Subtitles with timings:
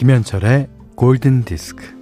[0.00, 1.99] 김현철의 골든 디스크.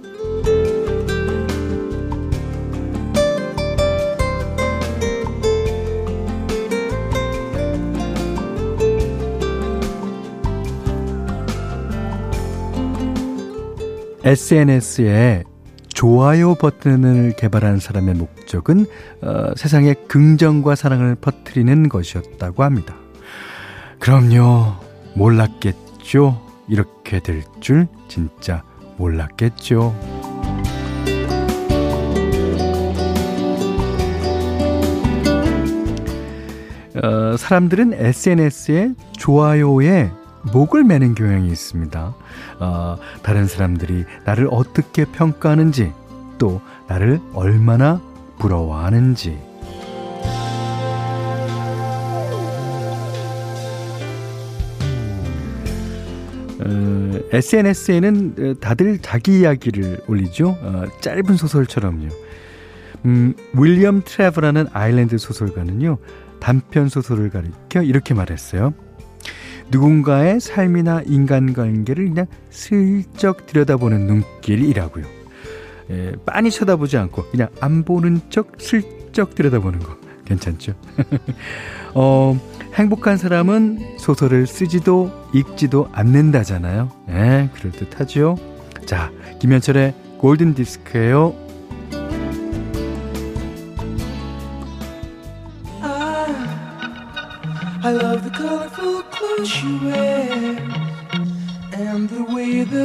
[14.29, 15.43] SNS에
[15.87, 18.85] 좋아요 버튼을 개발한 사람의 목적은
[19.23, 22.95] 어, 세상에 긍정과 사랑을 퍼뜨리는 것이었다고 합니다.
[23.97, 24.75] 그럼요,
[25.15, 26.39] 몰랐겠죠.
[26.67, 28.61] 이렇게 될 줄 진짜
[28.97, 29.95] 몰랐겠죠.
[37.03, 40.11] 어, 사람들은 SNS에 좋아요에
[40.41, 42.15] 목을 매는 경향이 있습니다.
[42.59, 45.93] 어, 다른 사람들이 나를 어떻게 평가하는지,
[46.37, 48.01] 또 나를 얼마나
[48.39, 49.37] 부러워하는지.
[56.61, 60.57] 어, SNS에는 다들 자기 이야기를 올리죠.
[60.61, 62.07] 어, 짧은 소설처럼요.
[63.05, 65.97] 음, 윌리엄 트래버라는 아일랜드 소설가는요.
[66.39, 68.73] 단편 소설을 가리켜 이렇게 말했어요.
[69.71, 75.05] 누군가의 삶이나 인간관계를 그냥 슬쩍 들여다보는 눈길이라고요.
[75.91, 80.73] 예, 빤히 쳐다보지 않고 그냥 안 보는 척 슬쩍 들여다보는 거 괜찮죠?
[81.95, 82.39] 어,
[82.75, 86.91] 행복한 사람은 소설을 쓰지도 읽지도 않는다잖아요.
[87.09, 88.37] 예, 그럴듯하죠.
[88.85, 91.48] 자, 김현철의 골든 디스크예요.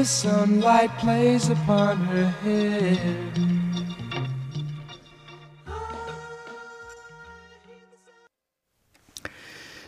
[0.05, 2.99] The sunlight plays upon her hair.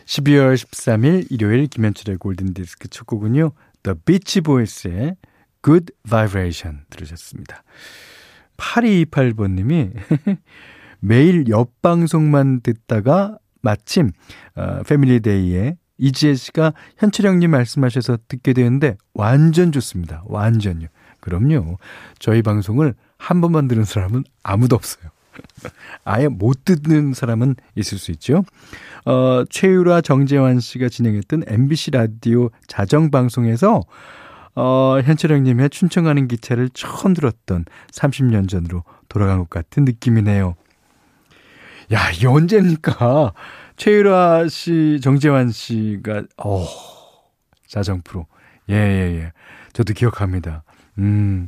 [0.05, 3.51] 12월 13일 일요일 김현철의 골든디스크 첫 곡은요.
[3.83, 5.17] The Beach Boys의
[5.63, 7.63] Good Vibration 들으셨습니다.
[8.57, 9.91] 8228번님이
[10.99, 14.11] 매일 옆 방송만 듣다가 마침
[14.55, 20.23] 어, 패밀리데이에 이지혜 씨가 현철 형님 말씀하셔서 듣게 되는데 완전 좋습니다.
[20.25, 20.87] 완전요.
[21.19, 21.77] 그럼요.
[22.19, 25.09] 저희 방송을 한 번만 들은 사람은 아무도 없어요.
[26.03, 28.43] 아예 못 듣는 사람은 있을 수 있죠.
[29.05, 33.83] 어, 최유라 정재환 씨가 진행했던 MBC 라디오 자정 방송에서
[34.55, 40.55] 어, 현철 형님의 춘천가는 기차를 처음 들었던 30년 전으로 돌아간 것 같은 느낌이네요.
[41.93, 43.33] 야, 이게 언제입니까?
[43.77, 46.65] 최유라 씨, 정재환 씨가, 어,
[47.67, 48.25] 자정 프로.
[48.69, 49.31] 예, 예, 예.
[49.71, 50.63] 저도 기억합니다.
[50.97, 51.47] 음.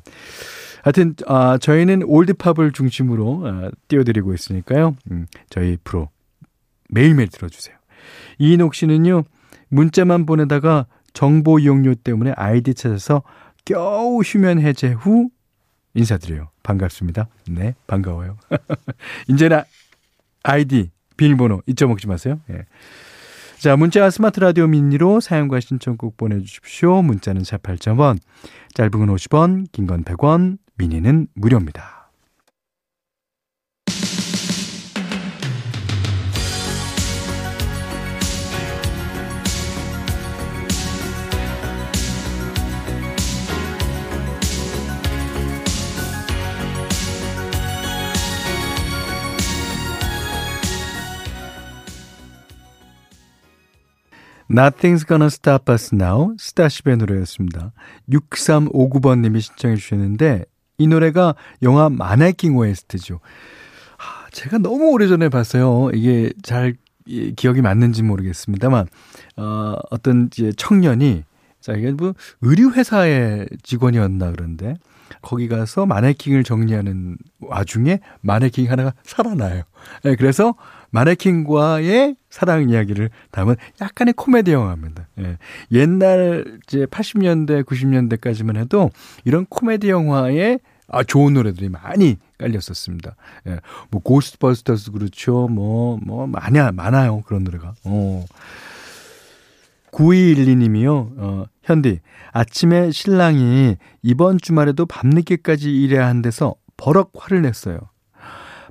[0.83, 4.95] 하여튼, 아, 저희는 올드팝을 중심으로 아, 띄워드리고 있으니까요.
[5.11, 6.09] 음, 저희 프로
[6.89, 7.75] 매일매일 들어주세요.
[8.37, 9.23] 이인옥 씨는요,
[9.69, 13.23] 문자만 보내다가 정보 이용료 때문에 아이디 찾아서
[13.65, 15.29] 겨우 휴면 해제 후
[15.95, 16.49] 인사드려요.
[16.63, 17.27] 반갑습니다.
[17.49, 18.37] 네, 반가워요.
[19.27, 19.61] 이제는
[20.43, 22.39] 아이디, 비밀번호 잊어먹지 마세요.
[22.49, 22.65] 예.
[23.57, 27.01] 자, 문자와 스마트 라디오 미니로 사용과 신청꼭 보내주십시오.
[27.01, 28.17] 문자는 샵 8.0원,
[28.73, 31.98] 짧은 건 50원, 긴 건 100원, 미니는 무료입니다.
[54.49, 57.71] Nothing's Gonna Stop Us Now 스타쉽의 노래였습니다.
[58.09, 60.45] 6359번님이 신청해 주셨는데
[60.77, 63.19] 이 노래가 영화 마네킹 OST죠.
[63.97, 65.91] 아, 제가 너무 오래전에 봤어요.
[65.93, 66.75] 이게 잘
[67.35, 68.87] 기억이 맞는지 모르겠습니다만
[69.37, 71.23] 어, 어떤 이제 청년이
[71.59, 74.75] 자 이게 뭐 의류 회사의 직원이었나 그런데
[75.21, 79.63] 거기 가서 마네킹을 정리하는 와중에 마네킹 하나가 살아나요.
[80.03, 80.55] 네, 그래서
[80.91, 85.07] 마네킹과의 사랑 이야기를 담은 약간의 코미디 영화입니다.
[85.19, 85.37] 예.
[85.71, 88.89] 옛날 이제 80년대, 90년대까지만 해도
[89.25, 90.59] 이런 코미디 영화에
[90.91, 93.15] 아, 좋은 노래들이 많이 깔렸었습니다.
[93.47, 93.59] 예.
[93.91, 95.47] 뭐 고스트버스터스 그렇죠.
[95.47, 97.21] 뭐 뭐 많아 많아요.
[97.21, 97.73] 그런 노래가.
[97.83, 98.25] 어.
[99.91, 101.11] 9212님이요.
[101.17, 101.99] 어, 현디
[102.31, 107.79] 아침에 신랑이 이번 주말에도 밤늦게까지 일해야 한대서 버럭 화를 냈어요.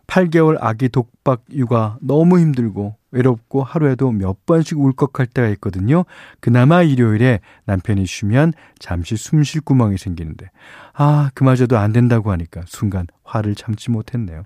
[0.08, 6.05] 8개월 아기 독박 육아 너무 힘들고 외롭고 하루에도 몇 번씩 울컥할 때가 있거든요.
[6.40, 10.50] 그나마 일요일에 남편이 쉬면 잠시 숨 쉴 구멍이 생기는데
[10.94, 14.44] 아 그마저도 안 된다고 하니까 순간 화를 참지 못했네요.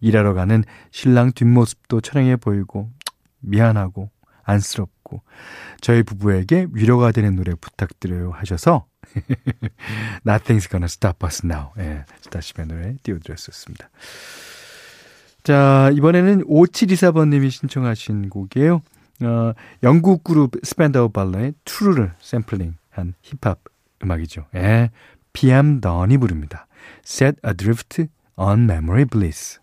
[0.00, 2.88] 일하러 가는 신랑 뒷모습도 촬영해 보이고
[3.40, 4.10] 미안하고
[4.44, 5.22] 안쓰럽고
[5.80, 8.86] 저희 부부에게 위로가 되는 노래 부탁드려요 하셔서
[10.24, 11.70] Nothing's gonna stop us now.
[11.78, 13.90] 예, 스타쉽의 노래 띄워드렸었습니다.
[15.42, 18.82] 자, 이번에는 5724번님이 신청하신 곡이에요.
[19.22, 19.52] 어,
[19.82, 23.58] 영국 그룹 스펜더 발라의 트루를 샘플링한 힙합
[24.02, 24.46] 음악이죠.
[24.54, 24.90] 예,
[25.32, 26.66] PM 던이 부릅니다.
[27.04, 28.06] Set Adrift
[28.36, 29.60] on Memory Bliss.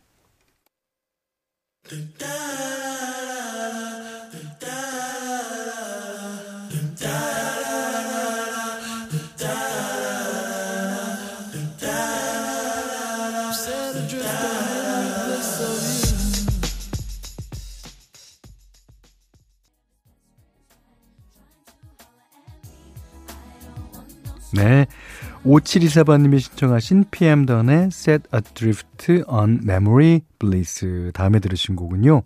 [25.48, 32.24] 5724번님이 신청하신 PM 던의 Set Adrift on Memory Bliss 다음에 들으신 곡은요.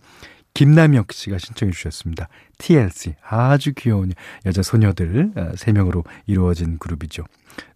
[0.54, 2.28] 김남혁 씨가 신청해 주셨습니다.
[2.58, 4.12] TLC 아주 귀여운
[4.44, 7.24] 여자 소녀들 3명으로 어, 이루어진 그룹이죠.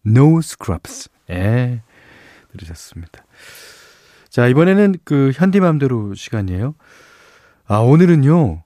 [0.05, 1.81] No Scrubs 예
[2.51, 3.25] 들으셨습니다.
[4.29, 6.75] 자 이번에는 그 현디맘대로 시간이에요.
[7.67, 8.65] 아 오늘은요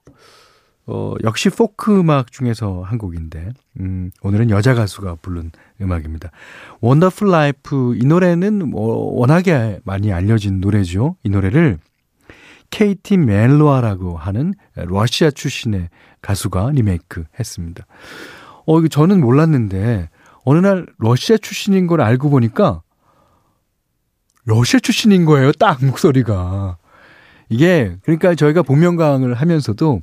[0.92, 6.32] 어, 역시 포크 음악 중에서 한 곡인데, 음, 오늘은 여자 가수가 부른 음악입니다.
[6.80, 11.14] Wonderful Life, 이 노래는 뭐 워낙에 많이 알려진 노래죠.
[11.22, 11.78] 이 노래를
[12.70, 15.90] 케이티 멜루아라고 하는 러시아 출신의
[16.22, 17.86] 가수가 리메이크 했습니다.
[18.66, 20.10] 어, 이거 저는 몰랐는데,
[20.44, 22.82] 어느 날 러시아 출신인 걸 알고 보니까,
[24.44, 25.52] 러시아 출신인 거예요.
[25.52, 26.78] 딱 목소리가.
[27.48, 30.00] 이게, 그러니까 저희가 복면가왕을 하면서도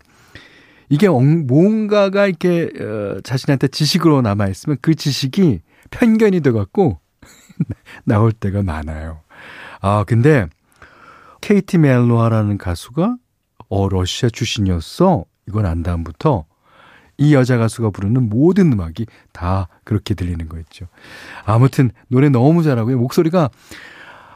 [0.89, 5.61] 이게 뭔가가 이렇게 어, 자신한테 지식으로 남아 있으면 그 지식이
[5.91, 6.99] 편견이 돼 갖고
[8.05, 9.21] 나올 때가 많아요.
[9.81, 10.47] 아 근데
[11.41, 13.17] 케이티 멜로아라는 가수가
[13.69, 15.25] 어 러시아 출신이었어.
[15.47, 16.45] 이건 안 다음부터
[17.17, 20.87] 이 여자 가수가 부르는 모든 음악이 다 그렇게 들리는 거 있죠.
[21.45, 22.97] 아무튼 노래 너무 잘하고요.
[22.97, 23.49] 목소리가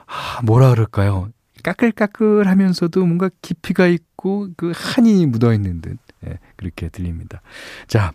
[0.08, 1.30] 아, 뭐라 그럴까요?
[1.64, 5.98] 까끌까끌 하면서도 뭔가 깊이가 있고 그 한이 묻어 있는 듯
[6.28, 7.42] 예, 그렇게 들립니다.
[7.88, 8.14] 자,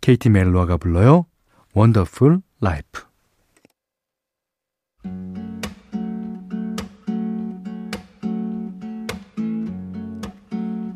[0.00, 1.26] 케이티 멜로아가 불러요.
[1.74, 3.04] Wonderful Life.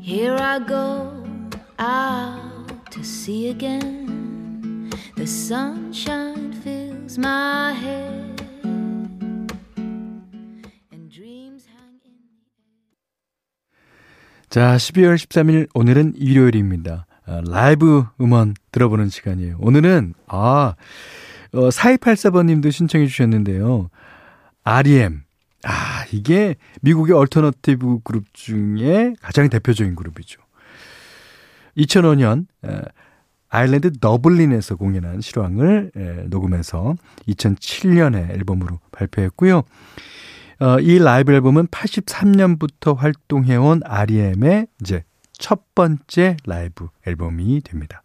[0.00, 1.25] Here I go
[1.79, 4.91] out to sea again.
[5.17, 8.25] The sunshine fills my head.
[14.56, 17.05] 자, 12월 13일 오늘은 일요일입니다.
[17.26, 19.58] 아, 라이브 음원 들어보는 시간이에요.
[19.61, 20.75] 오늘은 아
[21.53, 23.91] 어, 4284번님도 신청해 주셨는데요.
[24.64, 25.25] REM.
[25.62, 30.41] 아, 이게 미국의 alternative 그룹 중에 가장 대표적인 그룹이죠.
[31.76, 32.81] 2005년 에,
[33.50, 36.94] 아일랜드 더블린에서 공연한 실황을 에, 녹음해서
[37.29, 39.64] 2007년에 앨범으로 발표했고요.
[40.58, 48.03] 어, 이 라이브 앨범은 83년부터 활동해온 REM의 이제 첫 번째 라이브 앨범이 됩니다.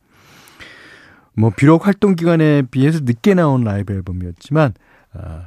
[1.33, 4.73] 뭐 비록 활동 기간에 비해서 늦게 나온 라이브 앨범이었지만
[5.13, 5.43] 어,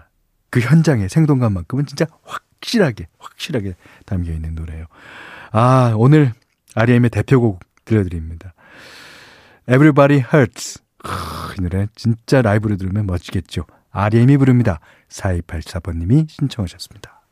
[0.48, 3.74] 그 현장의 생동감만큼은 진짜 확실하게 확실하게
[4.06, 4.86] 담겨 있는 노래예요.
[5.52, 6.32] 아 오늘
[6.74, 8.54] REM의 대표곡 들려드립니다.
[9.68, 10.80] Everybody Hurts.
[11.58, 13.66] 이 노래 진짜 라이브로 들으면 멋지겠죠.
[13.94, 14.80] REM이 부릅니다.
[15.08, 17.23] 4284번님이 신청하셨습니다.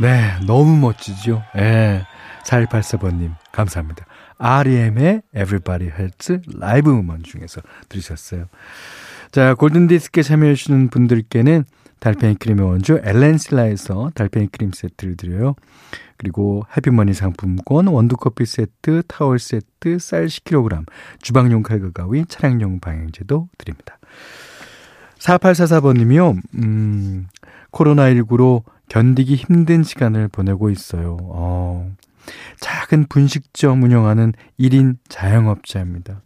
[0.00, 1.42] 네, 너무 멋지죠?
[1.56, 2.06] 예.
[2.44, 4.06] 4184번님, 감사합니다.
[4.38, 8.44] REM의 Everybody Hurts 라이브 음원 중에서 들으셨어요.
[9.32, 11.64] 자, 골든디스크에 참여해주시는 분들께는
[11.98, 15.56] 달팽이 크림의 원조 엘렌실라에서 달팽이 크림 세트를 드려요.
[16.16, 20.86] 그리고 해피머니 상품권, 원두커피 세트, 타월 세트, 쌀 10kg,
[21.20, 23.98] 주방용 칼과 가위, 차량용 방향제도 드립니다.
[25.18, 27.26] 4844번님이요, 음,
[27.72, 31.16] 코로나19로 견디기 힘든 시간을 보내고 있어요.
[31.22, 31.90] 어,
[32.60, 36.22] 작은 분식점 운영하는 1인 자영업자입니다.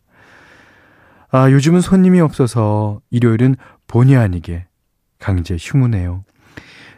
[1.30, 4.66] 아, 요즘은 손님이 없어서 일요일은 본의 아니게
[5.18, 6.24] 강제 휴무네요.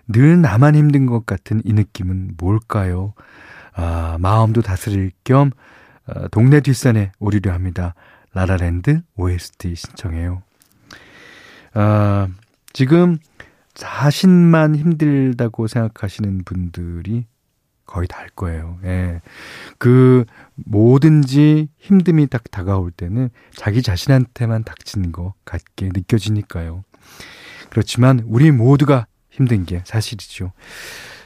[0.09, 3.15] 늘 나만 힘든 것 같은 이 느낌은 뭘까요?
[3.75, 5.51] 아, 마음도 다스릴 겸
[6.07, 7.95] 어, 동네 뒷산에 오리려 합니다.
[8.33, 10.43] 라라랜드 OST 신청해요.
[11.75, 12.29] 아,
[12.73, 13.19] 지금
[13.75, 17.27] 자신만 힘들다고 생각하시는 분들이
[17.87, 18.79] 거의 다할 거예요.
[18.85, 19.21] 예.
[19.79, 26.83] 그 뭐든지 힘듦이 딱 다가올 때는 자기 자신한테만 닥치는 것 같게 느껴지니까요.
[27.71, 30.53] 그렇지만 우리 모두가 힘든 게 사실이죠.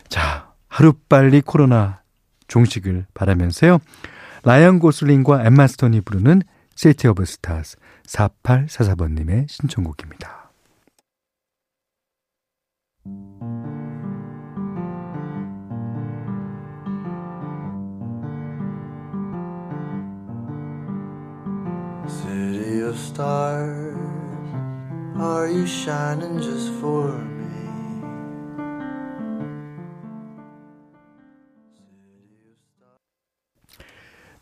[0.09, 2.03] 자, 하루빨리 코로나
[2.49, 3.79] 종식을 바라면서요.
[4.45, 6.43] 라이언 고슬링과 엠마 스톤이 부르는
[6.75, 7.77] 세티 오브 스타즈
[8.07, 10.38] 4844번님의 신청곡입니다.
[23.19, 23.97] Stars
[25.19, 27.49] are you shining just for me?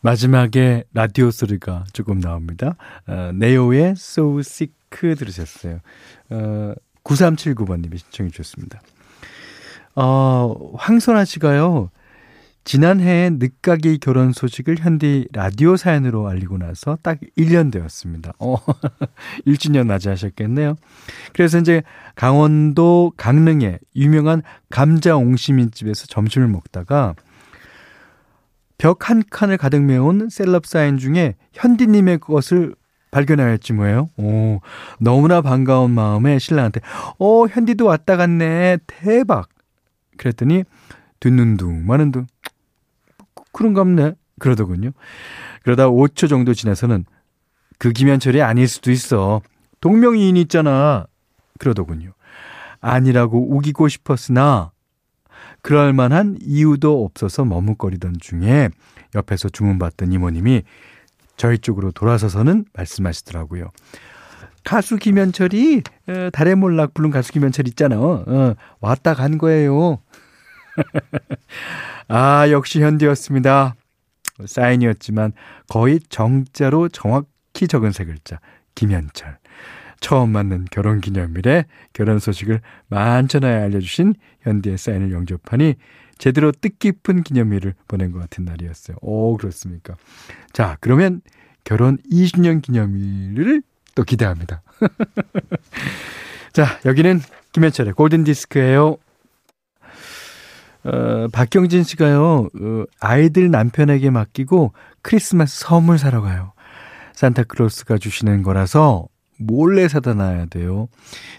[0.03, 2.77] 마지막에 라디오 소리가 조금 나옵니다.
[3.09, 5.81] 어, 네오의 So Sick 들으셨어요.
[6.29, 8.83] 어, 9379번님이 신청해 주셨습니다.
[9.95, 11.91] 어, 황선아 씨가요.
[12.67, 18.33] 지난해에 늦가기 결혼 소식을 현디 라디오 사연으로 알리고 나서 딱 1년 되었습니다.
[18.41, 18.57] 어,
[19.47, 20.75] 1주년 맞이하셨겠네요.
[21.33, 21.85] 그래서 이제
[22.17, 27.15] 강원도 강릉에 유명한 감자 옹심이집에서 점심을 먹다가
[28.79, 32.75] 벽 한 칸을 가득 메운 셀럽 사인 중에 현디님의 것을
[33.13, 34.09] 발견하였지 뭐예요.
[34.17, 34.61] 오,
[34.99, 36.81] 너무나 반가운 마음에 신랑한테,
[37.21, 38.79] 어, 현디도 왔다 갔네.
[38.89, 39.49] 대박.
[40.19, 40.65] 그랬더니,
[41.21, 42.27] 듣는 둥, 마는 둥.
[43.57, 44.13] 그런갑네.
[44.39, 44.91] 그러더군요.
[45.63, 47.07] 그러다 5초 정도 지나서는
[47.79, 49.41] 그 김현철이 아닐 수도 있어.
[49.81, 51.07] 동명이인 있잖아.
[51.59, 52.13] 그러더군요.
[52.81, 54.73] 아니라고 우기고 싶었으나
[55.63, 58.69] 그럴 만한 이유도 없어서 머뭇거리던 중에
[59.15, 60.63] 옆에서 주문받던 이모님이
[61.37, 63.71] 저희 쪽으로 돌아서서는 말씀하시더라고요.
[64.65, 67.97] 가수 김현철이 어, 달의 몰락 부른 가수 김현철 있잖아.
[67.99, 69.99] 어, 왔다 간 거예요.
[72.09, 73.75] 아, 역시 현디였습니다.
[74.45, 75.33] 사인이었지만
[75.69, 78.41] 거의 정자로 정확히 적은 세 글자.
[78.75, 79.39] 김현철.
[80.01, 85.75] 처음 맞는 결혼 기념일에 결혼 소식을 만천하에 알려주신 현디의 사인을 영접하니
[86.19, 88.99] 제대로 뜻깊은 기념일을 보낸 것 같은 날이었어요.
[89.01, 89.97] 오, 그렇습니까?
[90.53, 91.21] 자, 그러면
[91.65, 93.63] 결혼 20년 기념일을
[93.95, 94.63] 또 기대합니다.
[96.53, 97.21] 자, 여기는
[97.53, 98.99] 김현철의 골든 디스크예요.
[100.87, 106.53] 어, 박경진 씨가요, 어, 아이들 남편에게 맡기고 크리스마스 선물 사러 가요.
[107.15, 110.89] 산타클로스가 주시는 거라서 몰래 사다 놔야 돼요.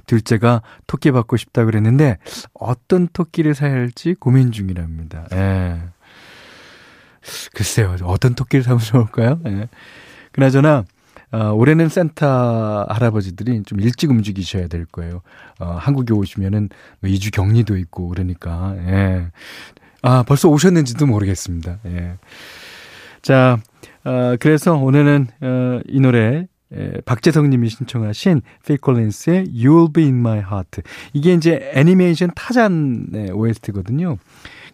[0.06, 2.18] 둘째가 토끼 받고 싶다 그랬는데
[2.54, 5.28] 어떤 토끼를 사야 할지 고민 중이랍니다.
[5.34, 5.82] 예.
[7.54, 9.40] 글쎄요, 어떤 토끼를 사면 좋을까요?
[9.48, 9.68] 예.
[10.32, 10.86] 그나저나
[11.32, 15.22] 어, 올해는 산타 할아버지들이 좀 일찍 움직이셔야 될 거예요.
[15.60, 16.70] 어, 한국에 오시면은
[17.02, 19.28] 뭐 2주 격리도 있고 그러니까, 예.
[20.02, 21.80] 아, 벌써 오셨는지도 모르겠습니다.
[21.86, 22.14] 예.
[23.22, 23.60] 자,
[24.06, 30.20] 어, 그래서 오늘은, 어, 이 노래, 예, 박재성 님이 신청하신 필 콜린스의 You'll Be In
[30.20, 30.82] My Heart.
[31.14, 34.18] 이게 이제 애니메이션 타잔의 OST거든요.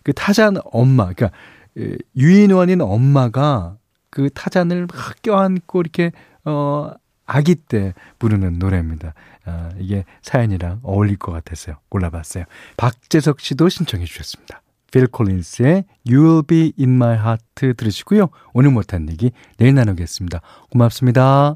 [0.04, 1.32] 그 타잔 엄마, 그러니까
[1.78, 3.78] 예, 유인원인 엄마가
[4.10, 6.12] 그 타잔을 막 껴안고 이렇게
[6.46, 6.92] 어,
[7.26, 9.14] 아기 때 부르는 노래입니다.
[9.46, 11.78] 아, 이게 사연이랑 어울릴 것 같아서요.
[11.90, 12.46] 골라봤어요.
[12.78, 14.62] 박재석 씨도 신청해 주셨습니다.
[14.92, 18.30] 필 콜린스의 You'll Be In My Heart 들으시고요.
[18.54, 20.42] 오늘 못한 얘기 내일 나누겠습니다.
[20.70, 21.56] 고맙습니다.